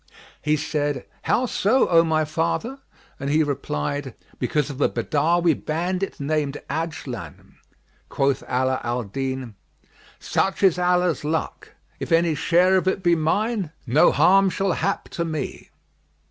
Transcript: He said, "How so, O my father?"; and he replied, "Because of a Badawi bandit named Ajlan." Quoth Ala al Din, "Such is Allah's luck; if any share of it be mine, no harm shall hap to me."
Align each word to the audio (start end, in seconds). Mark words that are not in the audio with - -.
He 0.41 0.55
said, 0.55 1.05
"How 1.21 1.45
so, 1.45 1.87
O 1.87 2.03
my 2.03 2.25
father?"; 2.25 2.79
and 3.19 3.29
he 3.29 3.43
replied, 3.43 4.15
"Because 4.39 4.71
of 4.71 4.81
a 4.81 4.89
Badawi 4.89 5.53
bandit 5.53 6.19
named 6.19 6.57
Ajlan." 6.71 7.57
Quoth 8.09 8.41
Ala 8.49 8.81
al 8.83 9.03
Din, 9.03 9.53
"Such 10.17 10.63
is 10.63 10.79
Allah's 10.79 11.23
luck; 11.23 11.75
if 11.99 12.11
any 12.11 12.33
share 12.33 12.77
of 12.77 12.87
it 12.87 13.03
be 13.03 13.13
mine, 13.15 13.73
no 13.85 14.11
harm 14.11 14.49
shall 14.49 14.71
hap 14.71 15.07
to 15.09 15.23
me." 15.23 15.69